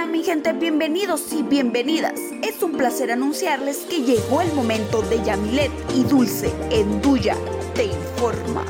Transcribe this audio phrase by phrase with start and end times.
[0.00, 2.18] Hola mi gente, bienvenidos y bienvenidas.
[2.42, 7.36] Es un placer anunciarles que llegó el momento de Yamilet y Dulce en Duya
[7.74, 8.64] Te Informa.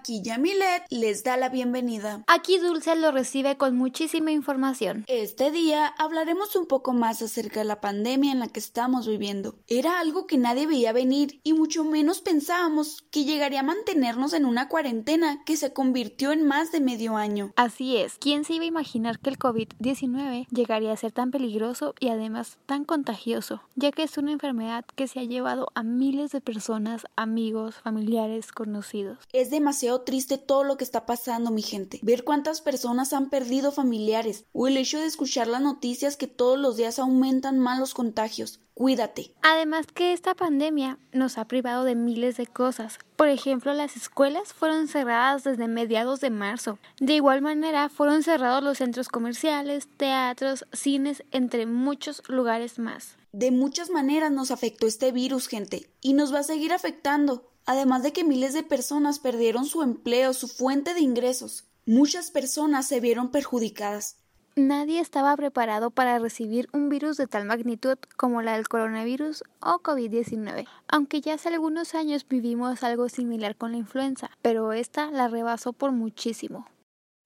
[0.00, 2.24] Aquí Yamilet les da la bienvenida.
[2.26, 5.04] Aquí Dulce lo recibe con muchísima información.
[5.08, 9.56] Este día hablaremos un poco más acerca de la pandemia en la que estamos viviendo.
[9.66, 14.46] Era algo que nadie veía venir y mucho menos pensábamos que llegaría a mantenernos en
[14.46, 17.52] una cuarentena que se convirtió en más de medio año.
[17.56, 21.94] Así es, ¿quién se iba a imaginar que el COVID-19 llegaría a ser tan peligroso
[22.00, 23.60] y además tan contagioso?
[23.76, 28.50] Ya que es una enfermedad que se ha llevado a miles de personas, amigos, familiares,
[28.52, 29.18] conocidos.
[29.34, 32.00] Es demasiado triste todo lo que está pasando, mi gente.
[32.02, 36.58] Ver cuántas personas han perdido familiares o el hecho de escuchar las noticias que todos
[36.58, 38.60] los días aumentan más los contagios.
[38.74, 39.34] Cuídate.
[39.42, 42.98] Además que esta pandemia nos ha privado de miles de cosas.
[43.16, 46.78] Por ejemplo, las escuelas fueron cerradas desde mediados de marzo.
[46.98, 53.18] De igual manera, fueron cerrados los centros comerciales, teatros, cines, entre muchos lugares más.
[53.32, 58.02] De muchas maneras nos afectó este virus, gente, y nos va a seguir afectando además
[58.02, 61.64] de que miles de personas perdieron su empleo, su fuente de ingresos.
[61.86, 64.16] Muchas personas se vieron perjudicadas.
[64.56, 69.78] Nadie estaba preparado para recibir un virus de tal magnitud como la del coronavirus o
[69.78, 75.28] COVID-19, aunque ya hace algunos años vivimos algo similar con la influenza, pero esta la
[75.28, 76.66] rebasó por muchísimo.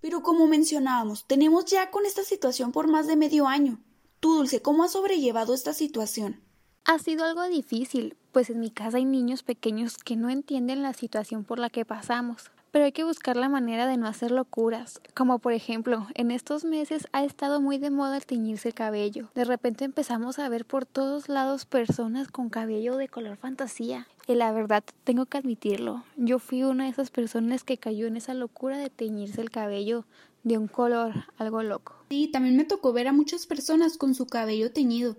[0.00, 3.80] Pero como mencionábamos, tenemos ya con esta situación por más de medio año.
[4.20, 6.42] Tú, Dulce, ¿cómo has sobrellevado esta situación?
[6.86, 10.92] Ha sido algo difícil, pues en mi casa hay niños pequeños que no entienden la
[10.92, 12.50] situación por la que pasamos.
[12.72, 16.66] Pero hay que buscar la manera de no hacer locuras, como por ejemplo, en estos
[16.66, 19.30] meses ha estado muy de moda el teñirse el cabello.
[19.34, 24.06] De repente empezamos a ver por todos lados personas con cabello de color fantasía.
[24.26, 28.19] Y la verdad, tengo que admitirlo, yo fui una de esas personas que cayó en
[28.19, 30.04] esa locura de teñirse el cabello
[30.42, 31.94] de un color algo loco.
[32.10, 35.16] Sí, también me tocó ver a muchas personas con su cabello teñido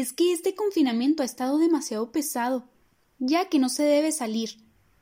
[0.00, 2.64] es que este confinamiento ha estado demasiado pesado,
[3.18, 4.56] ya que no se debe salir.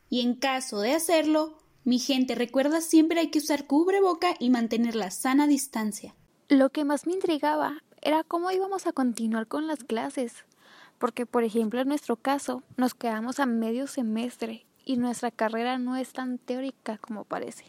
[0.09, 4.97] Y en caso de hacerlo, mi gente recuerda siempre hay que usar cubreboca y mantener
[4.97, 6.17] la sana distancia.
[6.49, 10.35] Lo que más me intrigaba era cómo íbamos a continuar con las clases,
[10.99, 15.95] porque por ejemplo en nuestro caso nos quedamos a medio semestre y nuestra carrera no
[15.95, 17.65] es tan teórica como parece.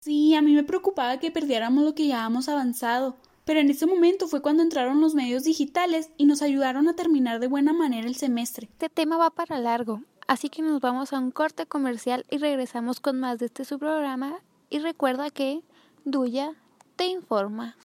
[0.00, 3.86] Sí, a mí me preocupaba que perdiéramos lo que ya hemos avanzado, pero en ese
[3.86, 8.06] momento fue cuando entraron los medios digitales y nos ayudaron a terminar de buena manera
[8.06, 8.68] el semestre.
[8.72, 13.00] Este tema va para largo, así que nos vamos a un corte comercial y regresamos
[13.00, 15.62] con más de este su programa y recuerda que
[16.04, 16.52] Duya
[16.96, 17.78] te informa.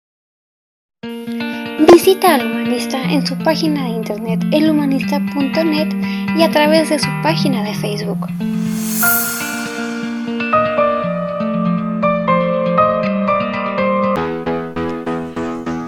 [1.92, 5.92] Visita al humanista en su página de internet elhumanista.net
[6.36, 8.26] y a través de su página de Facebook.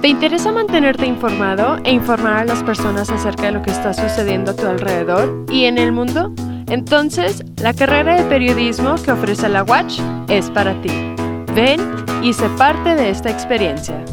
[0.04, 4.50] ¿Te interesa mantenerte informado e informar a las personas acerca de lo que está sucediendo
[4.50, 6.30] a tu alrededor y en el mundo?
[6.66, 10.90] Entonces, la carrera de periodismo que ofrece la Watch es para ti.
[11.54, 11.80] Ven
[12.22, 14.04] y sé parte de esta experiencia.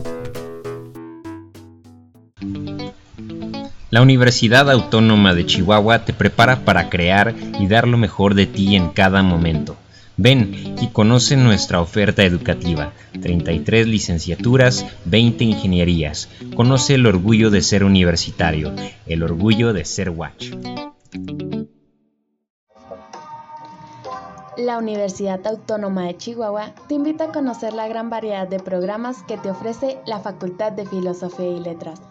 [3.90, 8.78] La Universidad Autónoma de Chihuahua te prepara para crear y dar lo mejor de ti
[8.78, 9.76] en cada momento.
[10.18, 16.30] Ven y conoce nuestra oferta educativa, 33 licenciaturas, 20 ingenierías.
[16.56, 18.74] Conoce el orgullo de ser universitario,
[19.06, 20.52] el orgullo de ser Watch.
[24.58, 29.38] La Universidad Autónoma de Chihuahua te invita a conocer la gran variedad de programas que
[29.38, 32.02] te ofrece la Facultad de Filosofía y Letras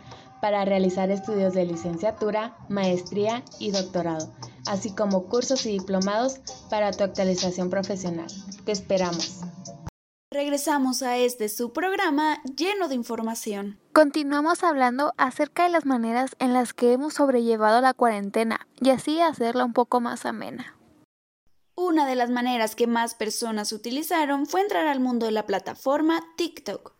[0.40, 4.32] para realizar estudios de licenciatura, maestría y doctorado,
[4.66, 8.28] así como cursos y diplomados para tu actualización profesional.
[8.64, 9.40] Te esperamos.
[10.32, 13.80] Regresamos a este su programa lleno de información.
[13.92, 19.20] Continuamos hablando acerca de las maneras en las que hemos sobrellevado la cuarentena y así
[19.20, 20.76] hacerla un poco más amena.
[21.74, 26.22] Una de las maneras que más personas utilizaron fue entrar al mundo de la plataforma
[26.36, 26.99] TikTok.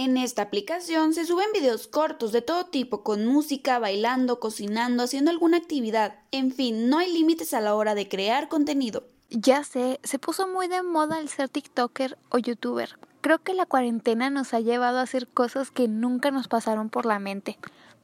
[0.00, 5.32] En esta aplicación se suben videos cortos de todo tipo con música, bailando, cocinando, haciendo
[5.32, 6.20] alguna actividad.
[6.30, 9.08] En fin, no hay límites a la hora de crear contenido.
[9.28, 12.96] Ya sé, se puso muy de moda el ser TikToker o YouTuber.
[13.22, 17.04] Creo que la cuarentena nos ha llevado a hacer cosas que nunca nos pasaron por
[17.04, 17.58] la mente.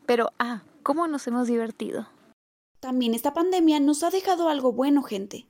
[0.05, 2.09] Pero, ah, ¿cómo nos hemos divertido?
[2.81, 5.47] También esta pandemia nos ha dejado algo bueno, gente.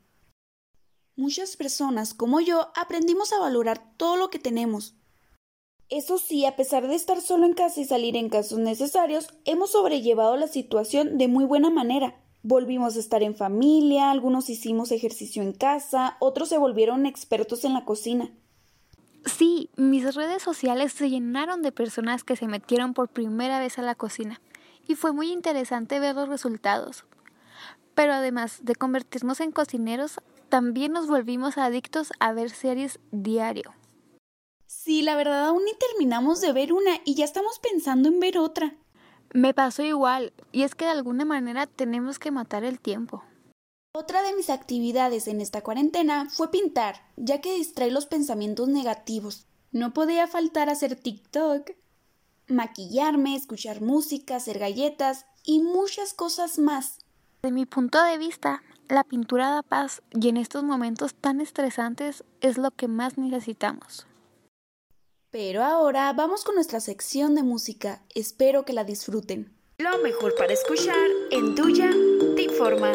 [1.17, 4.95] Muchas personas, como yo, aprendimos a valorar todo lo que tenemos,
[5.97, 9.71] eso sí, a pesar de estar solo en casa y salir en casos necesarios, hemos
[9.71, 12.17] sobrellevado la situación de muy buena manera.
[12.43, 17.75] Volvimos a estar en familia, algunos hicimos ejercicio en casa, otros se volvieron expertos en
[17.75, 18.33] la cocina.
[19.25, 23.83] Sí, mis redes sociales se llenaron de personas que se metieron por primera vez a
[23.83, 24.41] la cocina
[24.89, 27.05] y fue muy interesante ver los resultados.
[27.95, 33.73] Pero además de convertirnos en cocineros, también nos volvimos adictos a ver series diario.
[34.85, 38.37] Sí, la verdad aún ni terminamos de ver una y ya estamos pensando en ver
[38.37, 38.75] otra.
[39.33, 43.25] Me pasó igual, y es que de alguna manera tenemos que matar el tiempo.
[43.95, 49.47] Otra de mis actividades en esta cuarentena fue pintar, ya que distrae los pensamientos negativos.
[49.73, 51.71] No podía faltar hacer TikTok,
[52.49, 56.99] maquillarme, escuchar música, hacer galletas y muchas cosas más.
[57.43, 62.23] De mi punto de vista, la pintura da paz y en estos momentos tan estresantes
[62.43, 64.07] es lo que más necesitamos.
[65.35, 68.05] Pero ahora vamos con nuestra sección de música.
[68.15, 69.53] Espero que la disfruten.
[69.79, 71.91] Lo mejor para escuchar en Duya
[72.37, 72.93] te informa.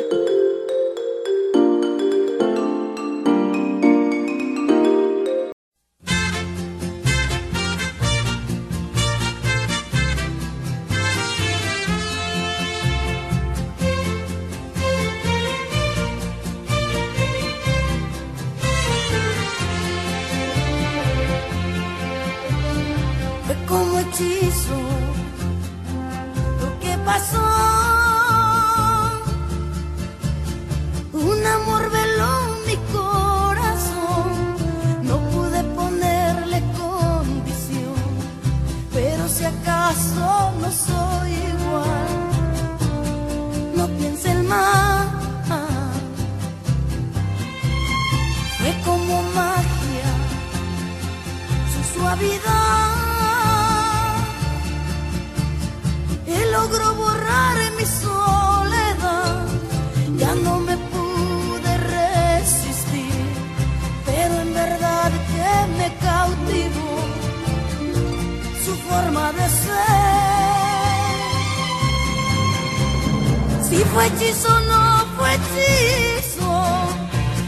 [74.00, 76.64] Fue hechizo no fue hechizo,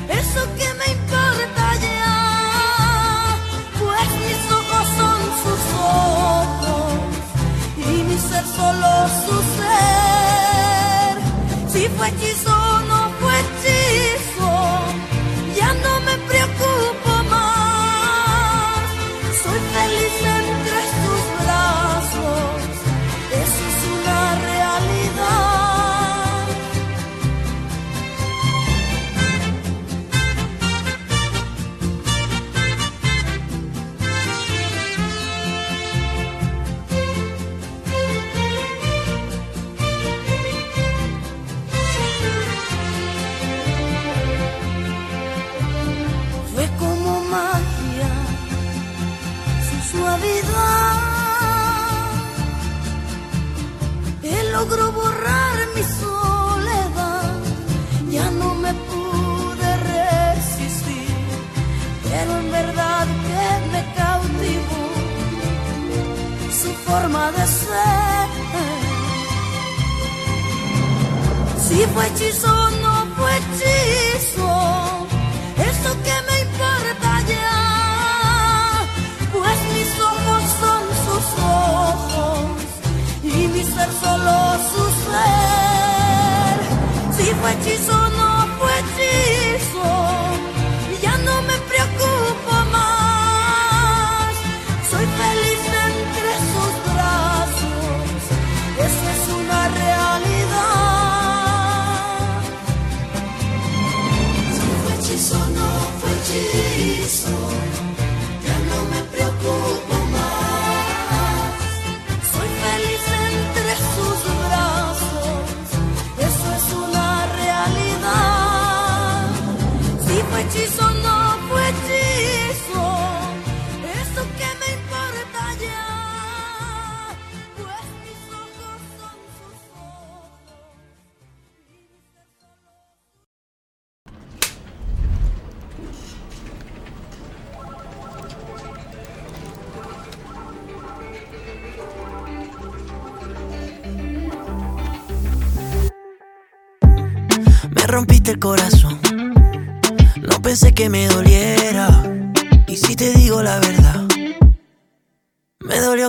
[0.09, 2.11] eso que me importa ya.
[7.77, 11.13] y mi ser solo su ser.
[11.71, 12.60] Si fue hechizo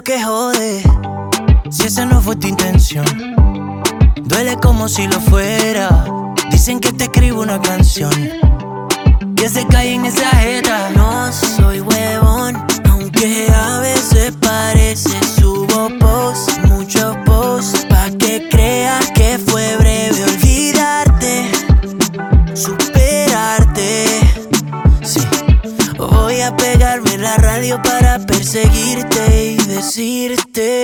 [0.02, 0.82] que jode.
[1.70, 3.04] Si esa no fue tu intención,
[4.22, 6.04] duele como si lo fuera.
[6.50, 8.12] Dicen que te escribo una canción
[9.36, 10.90] que se cae en esa jeta.
[10.90, 12.66] No soy huevón,
[13.12, 21.50] que a veces parece subo post, muchos posts, pa' que creas que fue breve olvidarte,
[22.54, 24.06] superarte.
[25.02, 25.20] Sí,
[25.96, 29.31] voy a pegarme la radio para perseguirte
[30.32, 30.81] y decirte,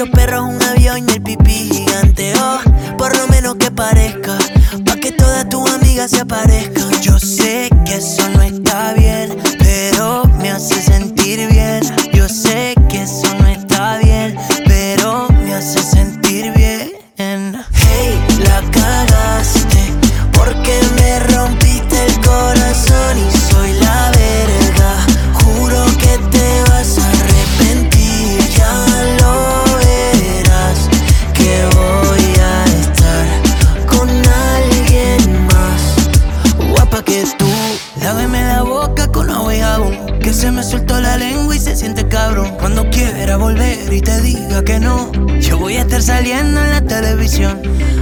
[0.00, 2.32] muchos perros, un avión y el pipí gigante.
[2.40, 2.58] Oh,
[2.96, 4.38] por lo menos que parezca,
[4.86, 6.90] pa' que todas tus amigas se aparezcan.
[7.02, 11.80] Yo sé que eso no está bien, pero me hace sentir bien.
[12.14, 12.79] Yo sé que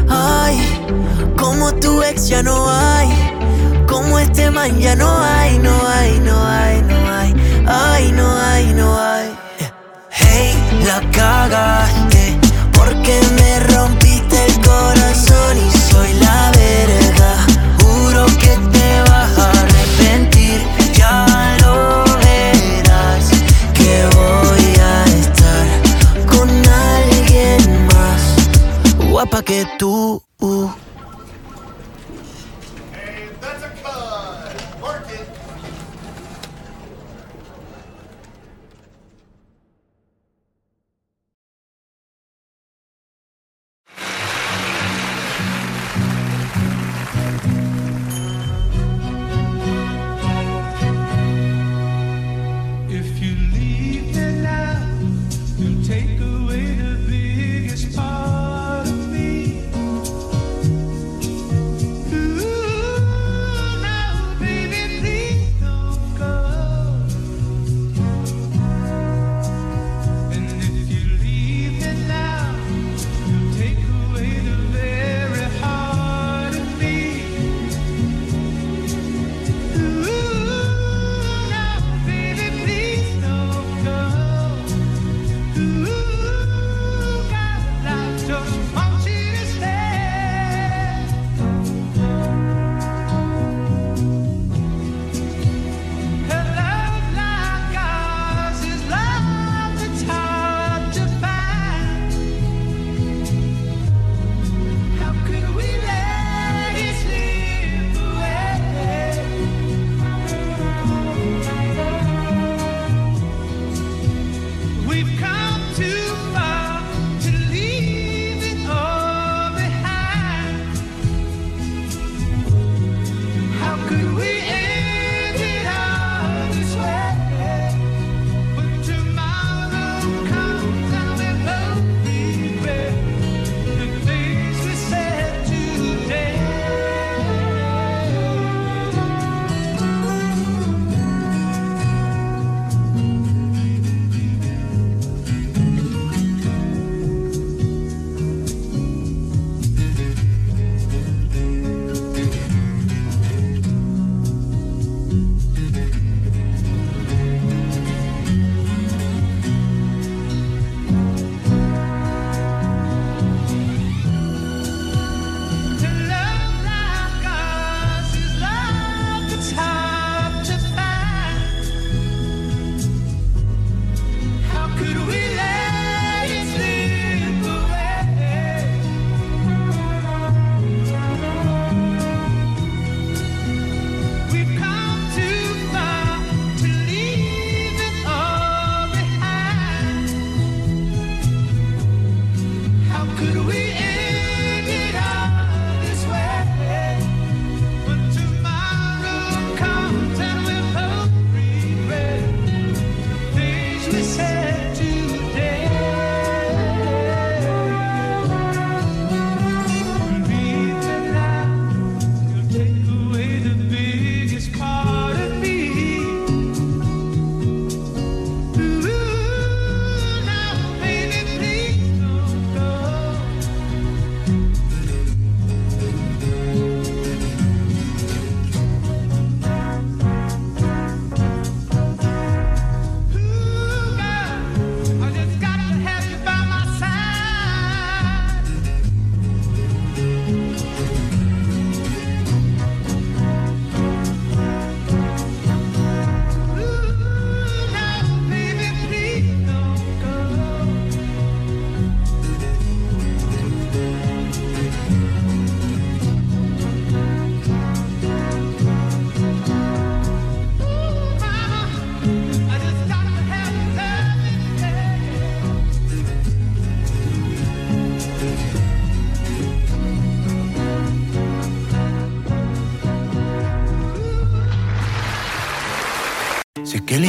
[0.09, 0.59] Ay,
[1.37, 3.09] como tu ex ya no hay.
[3.87, 7.35] Como este man ya no hay, no hay, no hay, no hay.
[7.67, 9.39] Ay, no hay, no hay.
[10.09, 10.55] Hey,
[10.87, 12.39] la cagaste.
[12.73, 13.61] Porque me
[29.49, 29.88] que tú.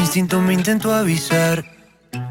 [0.10, 1.64] Instinto me intentó avisar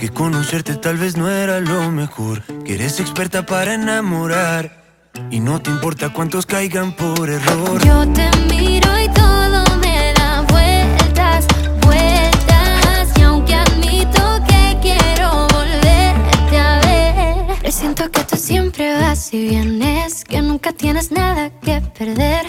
[0.01, 2.43] que conocerte tal vez no era lo mejor.
[2.65, 4.83] Que eres experta para enamorar
[5.31, 7.81] y no te importa cuántos caigan por error.
[7.85, 11.47] Yo te miro y todo me da vueltas,
[11.83, 13.17] vueltas.
[13.17, 20.25] Y aunque admito que quiero volverte a ver, presiento que tú siempre vas y vienes,
[20.25, 22.45] que nunca tienes nada que perder.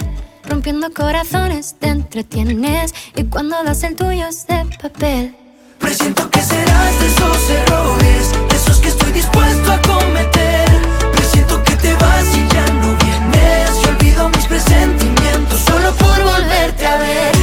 [0.59, 5.33] Rompiendo corazones te entretienes y cuando das el tuyo es de papel.
[5.79, 10.69] Presiento que serás de esos errores, de esos que estoy dispuesto a cometer.
[11.13, 13.69] Presiento que te vas y ya no vienes.
[13.81, 17.35] Y olvido mis presentimientos solo por volverte a ver.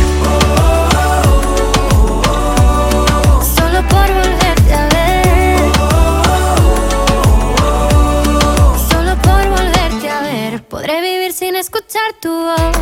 [3.56, 5.73] Solo por volverte a ver.
[8.90, 10.62] Solo por volverte a ver.
[10.64, 12.75] Podré vivir sin escuchar tu voz.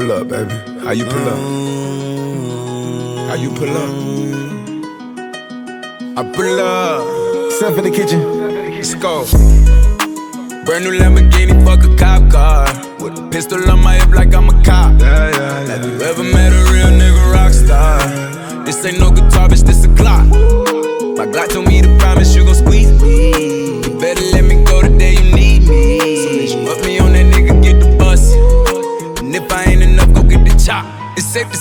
[0.00, 0.54] Pull up, baby?
[0.80, 1.38] How you pull up?
[3.28, 3.90] How you pull up?
[6.16, 7.52] I pull up.
[7.52, 8.20] Step in the kitchen.
[8.76, 9.26] Let's go.
[10.64, 12.64] Brand new Lamborghini, fuck a cop car.
[13.02, 14.98] With a pistol on my hip like I'm a cop.
[15.00, 18.64] Yeah, yeah, Have you ever met a real nigga rock star?
[18.64, 20.26] This ain't no guitar, bitch, this a Glock.
[21.18, 21.99] My Glock told me to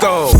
[0.00, 0.32] Go.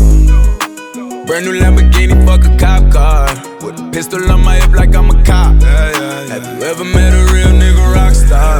[1.27, 3.27] Brand new Lamborghini, fuck a cop car.
[3.63, 5.61] With a pistol on my hip like I'm a cop.
[5.61, 8.59] Have you ever met a real nigga rock star?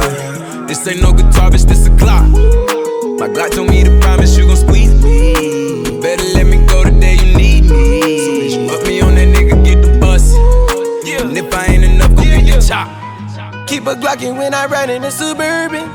[0.68, 2.30] This ain't no guitar, bitch, this a Glock.
[3.18, 5.82] My Glock told me to promise you gon' squeeze me.
[5.84, 8.20] You better let me go the day you need me.
[8.20, 10.32] So bitch, put me on that nigga, get the bus.
[11.20, 12.86] And if I ain't enough, go get the chop.
[13.66, 15.88] Keep a Glockin' when I ride in the Suburban.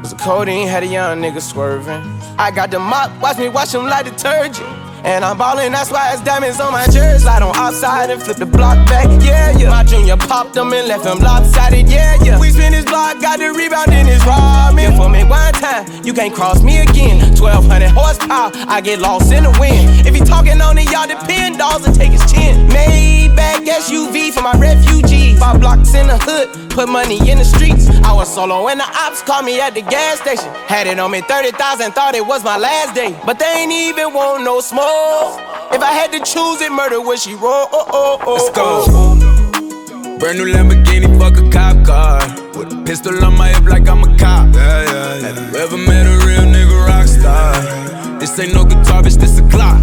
[0.00, 2.13] Was a codeine, had a young nigga swerving.
[2.38, 4.66] I got the mop, watch me wash him like detergent.
[5.04, 7.22] And I'm ballin', that's why it's diamonds on my jersey.
[7.22, 9.68] Slide on outside and flip the block back, yeah, yeah.
[9.68, 12.40] My junior popped them and left him lopsided, yeah, yeah.
[12.40, 14.96] We spin his block, got the rebound in his ramen.
[14.96, 17.33] For me one time, you can't cross me again.
[17.44, 20.06] 1200 horsepower, I get lost in the wind.
[20.08, 22.66] If he talking on it, y'all depend, dolls and take his chin.
[22.68, 25.38] Maybach SUV for my refugees.
[25.38, 27.88] Five blocks in the hood, put money in the streets.
[28.02, 30.48] I was solo when the ops called me at the gas station.
[30.72, 33.14] Had it on me 30,000, thought it was my last day.
[33.26, 35.36] But they ain't even want no smoke.
[35.70, 37.68] If I had to choose it, murder would she roll?
[37.72, 38.84] Oh, oh, oh, Let's go.
[38.88, 40.18] oh.
[40.18, 42.20] Brand new Lamborghini, fuck a cop car.
[42.56, 44.54] With a pistol on my hip like I'm a cop.
[44.54, 45.28] Yeah, yeah, yeah.
[45.28, 48.18] Have you ever met a real nigga rock star?
[48.20, 49.80] This ain't no guitar, bitch, this a clock.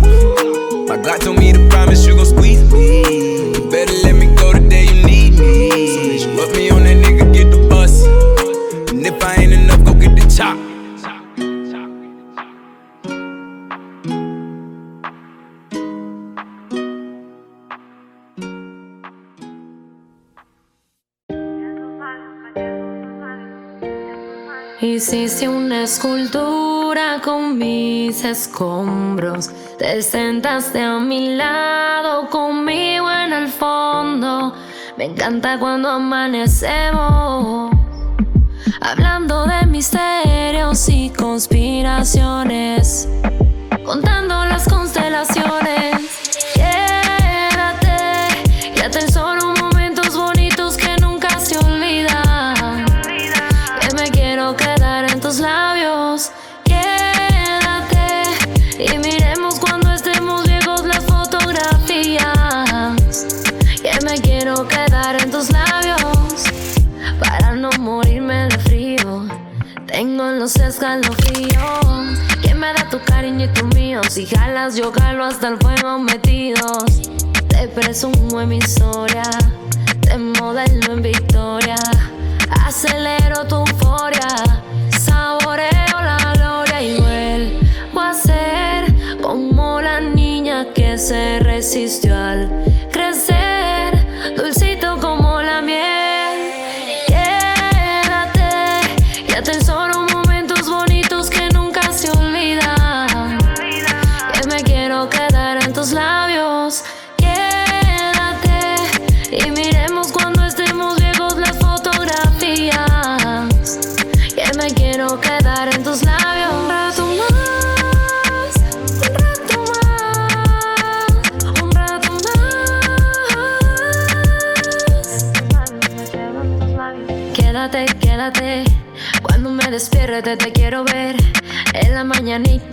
[0.90, 3.54] My Glock told me to promise you gon' squeeze me.
[3.56, 6.20] You better let me go the day you need me.
[6.20, 7.94] So put me on that nigga, get the bus.
[8.92, 10.58] And if I ain't enough, go get the chop.
[24.82, 26.81] Hiciste una escultura
[27.24, 29.50] con mis escombros.
[29.78, 34.54] Te sentaste a mi lado conmigo en el fondo.
[34.98, 37.72] Me encanta cuando amanecemos.
[38.82, 43.08] Hablando de misterios y conspiraciones.
[74.70, 76.84] Yo jalo hasta el fuego metidos.
[77.48, 79.24] Te presumo en mi historia.
[80.02, 81.78] Te modelo en victoria.
[82.68, 84.61] Acelero tu euforia.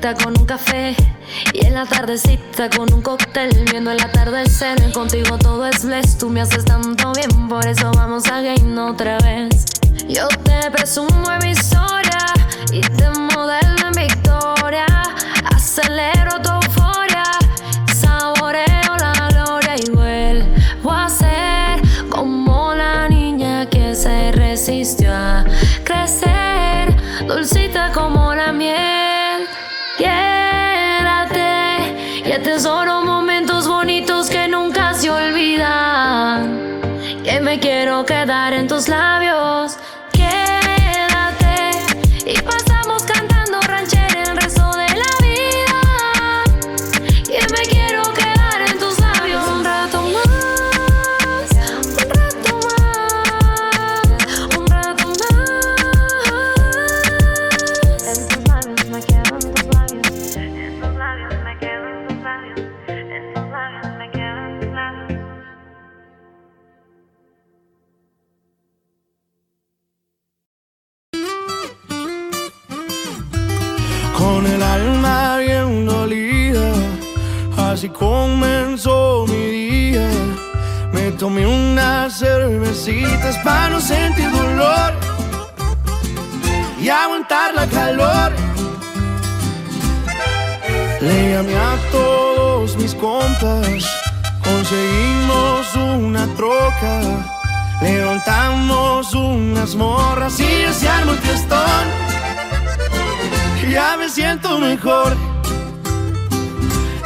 [0.00, 0.94] Con un café.
[1.52, 3.50] Y en la tardecita con un cóctel.
[3.70, 4.92] Viendo el atardecer.
[4.92, 6.18] Contigo todo es bless.
[6.18, 7.48] Tú me haces tanto bien.
[7.48, 9.64] Por eso vamos a game otra vez.
[10.08, 12.18] Yo te presumo en mi historia.
[12.72, 14.86] Y te modelo en victoria.
[15.52, 17.24] Acelero tu euforia.
[17.92, 25.44] Saboreo la gloria y vuelvo a ser como la niña que se resistió a
[25.84, 26.94] crecer,
[27.26, 29.17] dulcita como la miel.
[29.98, 31.42] Quédate
[32.24, 36.80] y atesoro momentos bonitos que nunca se olvidan.
[37.24, 39.76] Que me quiero quedar en tus labios.
[86.90, 88.32] Aguantar la calor.
[91.00, 93.84] Le llamé a todos mis compas,
[94.42, 97.00] conseguimos una troca,
[97.80, 101.18] levantamos unas morras y se armó el
[103.70, 105.16] ya me siento mejor.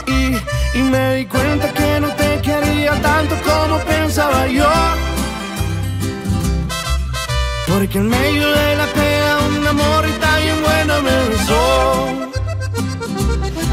[0.07, 4.71] Y, y me di cuenta que no te quería tanto como pensaba yo.
[7.67, 8.87] Porque en medio de la
[10.85, 12.09] me besó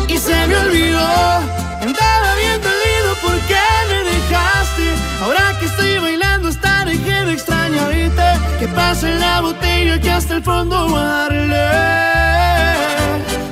[0.08, 1.08] y se me olvidó.
[1.82, 3.58] Andaba bien dolido porque
[3.90, 4.94] me dejaste.
[5.24, 8.60] Ahora que estoy bailando esta dejé de extrañarte.
[8.60, 11.72] Que pase la botella que hasta el fondo guardaré.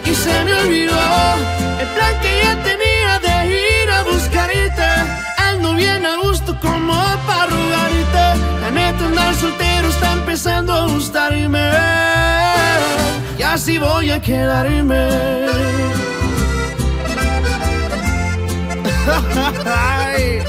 [0.06, 1.00] Y se me olvidó
[1.82, 4.90] el plan que ya tenía de ir a buscarte.
[5.38, 6.94] Ando bien a gusto como
[7.26, 8.26] para rogarte.
[8.62, 11.77] La neta andar soltero está empezando a gustarme.
[13.58, 15.08] Así voy a quedarme.
[19.66, 20.44] Ay,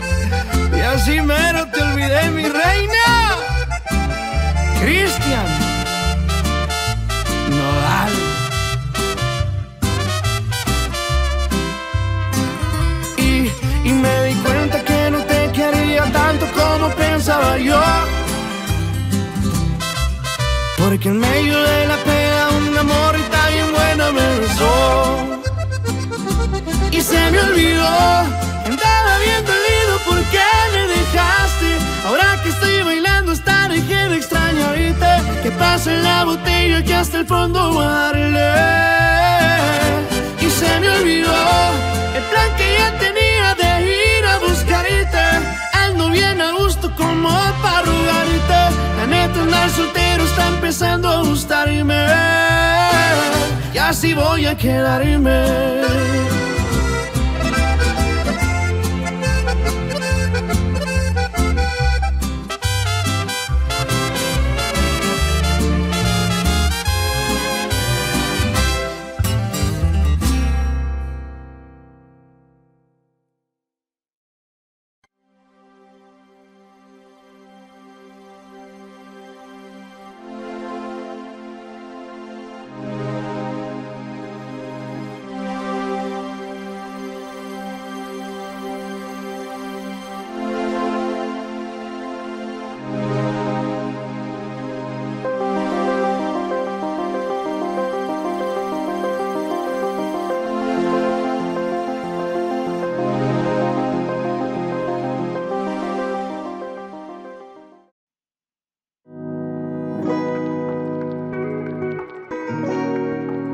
[0.77, 3.07] y así mero te olvidé, mi reina.
[4.79, 5.47] Cristian
[7.49, 8.13] Nodal.
[13.17, 13.51] Y,
[13.89, 17.81] y me di cuenta que no te quería tanto como pensaba yo.
[20.77, 22.18] Porque en medio de la pena
[27.09, 27.89] se me olvidó
[28.67, 30.45] andaba bien dolido porque
[30.75, 31.71] me dejaste.
[32.07, 35.13] Ahora que estoy bailando hasta dejé de extrañarte.
[35.43, 38.53] Que pase la botella que hasta el fondo darle.
[40.41, 41.41] Y se me olvidó
[42.19, 45.25] el plan que ya tenía de ir a buscarte.
[45.85, 47.31] Ando bien a gusto como
[47.63, 48.61] para rogarte.
[48.99, 52.07] La neta andar soltero está empezando a gustarme.
[53.73, 56.48] Y así voy a quedarme.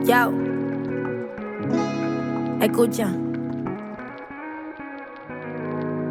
[0.06, 0.32] Yao.
[2.60, 3.23] Escucha.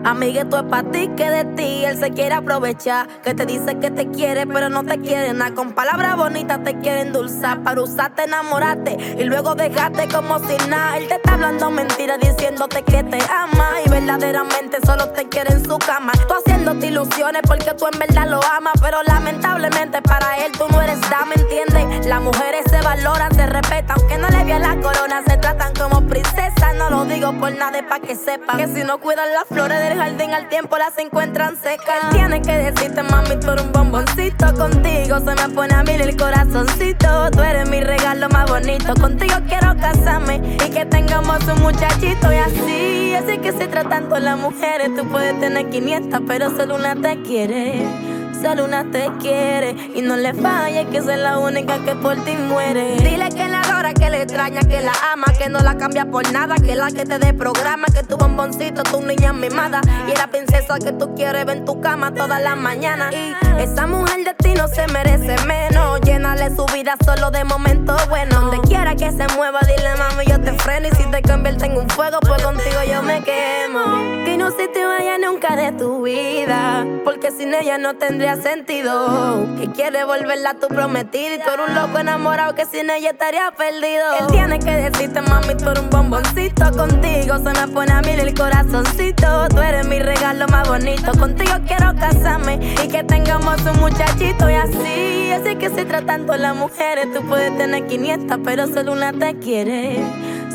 [0.05, 3.07] Amiguito es para ti que de ti él se quiere aprovechar.
[3.23, 5.55] Que te dice que te quiere, pero no te quiere nada.
[5.55, 7.63] Con palabras bonitas te quiere endulzar.
[7.63, 10.97] Para usarte, enamorarte y luego dejarte como si nada.
[10.97, 13.69] Él te está hablando mentiras, diciéndote que te ama.
[13.85, 16.11] Y verdaderamente solo te quiere en su cama.
[16.27, 18.73] Tú haciéndote ilusiones porque tú en verdad lo amas.
[18.81, 22.05] Pero lamentablemente para él tú no eres dama, ¿entiendes?
[22.05, 23.97] Las mujeres se valoran, se respetan.
[23.97, 26.75] Aunque no le vean la corona, se tratan como princesas.
[26.77, 28.57] No lo digo por nada, pa' que sepan.
[28.57, 32.03] Que si no cuidan las flores jardín al tiempo las encuentran secas.
[32.03, 34.53] Él tiene que decirte, mami, tú eres un bomboncito.
[34.55, 37.31] Contigo se me pone a mí el corazoncito.
[37.31, 38.93] Tú eres mi regalo más bonito.
[38.95, 42.31] Contigo quiero casarme y que tengamos un muchachito.
[42.31, 44.95] Y así, así que se tratando las mujeres.
[44.95, 48.12] Tú puedes tener 500, pero solo una te quiere.
[48.43, 52.35] Solo una te quiere y no le falle que es la única que por ti
[52.35, 52.97] muere.
[52.97, 56.29] Dile que la adora, que le extraña, que la ama, que no la cambia por
[56.29, 59.79] nada, que la que te dé programa, que tu bomboncito, tu niña mimada
[60.11, 63.13] y la princesa que tú quieres ver en tu cama todas las mañanas.
[63.13, 66.01] Y esa mujer de ti no se merece menos.
[66.01, 68.41] Llénale su vida solo de momentos buenos.
[68.41, 70.89] Donde quiera que se mueva, dile mami, yo te freno.
[70.89, 74.25] Y si te convierte en un fuego, pues contigo yo me quemo.
[74.25, 79.47] Que no se te vaya nunca de tu vida, porque sin ella no tendría sentido.
[79.57, 83.51] Que quiere volverla tu prometida y tú eres un loco enamorado que sin ella estaría
[83.51, 84.05] perdido.
[84.19, 86.71] Él tiene que decirte, mami, tú eres un bomboncito.
[86.71, 89.47] Contigo se me pone a mí el corazoncito.
[89.49, 91.11] Tú eres mi regalo más bonito.
[91.17, 94.49] Contigo quiero casarme y que tengamos un muchachito.
[94.49, 97.11] Y así, así que se tratando las mujeres.
[97.13, 100.03] Tú puedes tener 500, pero solo una te quiere.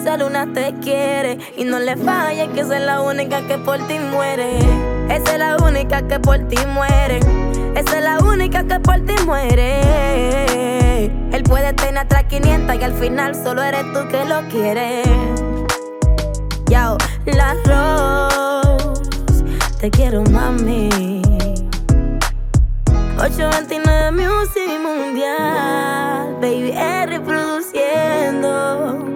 [0.05, 3.79] Solo una te quiere y no le falle que esa es la única que por
[3.87, 4.59] ti muere.
[5.09, 7.21] Esa es la única que por ti muere.
[7.79, 11.05] Esa es la única que por ti muere.
[11.31, 15.07] Él puede tener atrás 500 y al final solo eres tú que lo quieres.
[16.67, 19.45] Yao, la Rose,
[19.79, 21.23] te quiero mami.
[23.17, 29.08] 829 Music Mundial, baby, es reproduciendo.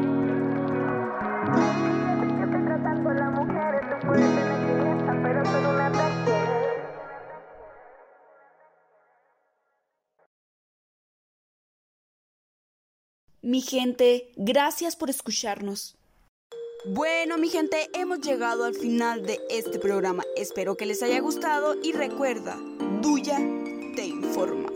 [13.44, 15.96] Mi gente, gracias por escucharnos.
[16.86, 20.22] Bueno, mi gente, hemos llegado al final de este programa.
[20.36, 22.56] Espero que les haya gustado y recuerda,
[23.00, 23.38] Duya
[23.96, 24.71] te informa.